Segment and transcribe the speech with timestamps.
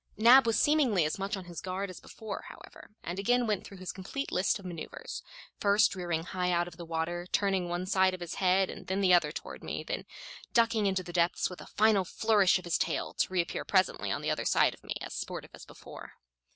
[0.17, 3.77] Nab was seemingly as much on his guard as before, however, and again went through
[3.77, 5.21] his complete list of maneuvers,
[5.59, 9.01] first rearing high out of the water, turning one side of his head and then
[9.01, 10.05] the other toward me, then
[10.55, 14.23] ducking into the depths with a final flourish of his tail, to reappear presently on
[14.23, 16.13] the other side of me, as sportive as before.